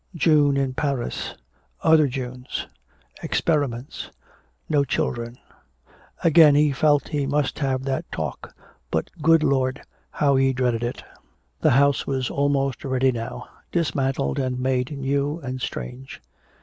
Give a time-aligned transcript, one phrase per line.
[0.15, 1.35] "June in Paris"
[1.83, 2.65] other Junes
[3.21, 4.09] "experiments"
[4.67, 5.37] no children.
[6.23, 8.55] Again he felt he must have that talk.
[8.89, 11.03] But, good Lord, how he dreaded it.
[11.59, 16.19] The house was almost ready now, dismantled and made new and strange.